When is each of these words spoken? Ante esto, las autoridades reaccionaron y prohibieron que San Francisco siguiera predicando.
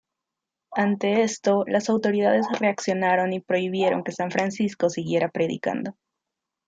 Ante 0.73 1.21
esto, 1.21 1.63
las 1.67 1.87
autoridades 1.91 2.47
reaccionaron 2.59 3.33
y 3.33 3.39
prohibieron 3.39 4.03
que 4.03 4.11
San 4.11 4.31
Francisco 4.31 4.89
siguiera 4.89 5.29
predicando. 5.29 5.93